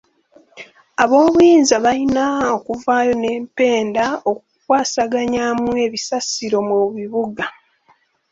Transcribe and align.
Ab'obuyinza 1.03 1.75
balina 1.85 2.25
okuvaayo 2.55 3.13
n'empenda 3.17 4.05
okukwasaganyaamu 4.31 5.69
ebisasiro 5.85 6.57
mu 6.69 6.79
bibuga. 6.95 7.45